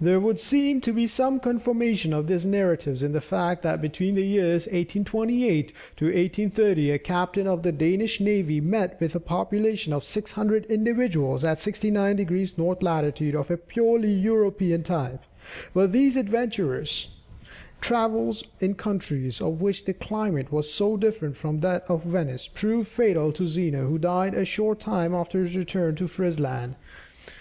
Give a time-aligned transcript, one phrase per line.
[0.00, 4.14] There would seem to be some confirmation of these narratives in the fact that between
[4.14, 10.04] the years 1828 1830 a captain of the Danish navy met with a population of
[10.04, 15.20] 600 individuals at 69 degrees north latitude, of a purely European type.
[15.74, 17.08] But these adventurous
[17.80, 22.86] travels in countries of which the climate was so different from that of Venice, proved
[22.86, 26.76] fatal to Zeno, who died a short time after his return to Frisland.